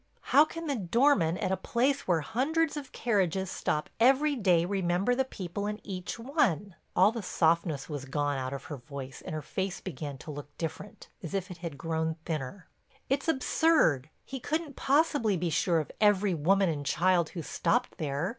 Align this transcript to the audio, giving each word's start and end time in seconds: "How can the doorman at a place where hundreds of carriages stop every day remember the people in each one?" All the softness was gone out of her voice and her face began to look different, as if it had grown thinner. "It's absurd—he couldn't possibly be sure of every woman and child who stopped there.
"How 0.33 0.45
can 0.45 0.65
the 0.65 0.73
doorman 0.75 1.37
at 1.37 1.51
a 1.51 1.55
place 1.55 2.07
where 2.07 2.21
hundreds 2.21 2.75
of 2.75 2.91
carriages 2.91 3.51
stop 3.51 3.87
every 3.99 4.35
day 4.35 4.65
remember 4.65 5.13
the 5.13 5.23
people 5.23 5.67
in 5.67 5.79
each 5.85 6.17
one?" 6.17 6.73
All 6.95 7.11
the 7.11 7.21
softness 7.21 7.87
was 7.87 8.05
gone 8.05 8.39
out 8.39 8.51
of 8.51 8.63
her 8.63 8.77
voice 8.77 9.21
and 9.23 9.35
her 9.35 9.43
face 9.43 9.79
began 9.79 10.17
to 10.17 10.31
look 10.31 10.57
different, 10.57 11.09
as 11.21 11.35
if 11.35 11.51
it 11.51 11.57
had 11.59 11.77
grown 11.77 12.15
thinner. 12.25 12.67
"It's 13.09 13.27
absurd—he 13.27 14.39
couldn't 14.39 14.75
possibly 14.75 15.37
be 15.37 15.51
sure 15.51 15.79
of 15.79 15.91
every 16.01 16.33
woman 16.33 16.67
and 16.67 16.83
child 16.83 17.29
who 17.37 17.43
stopped 17.43 17.99
there. 17.99 18.29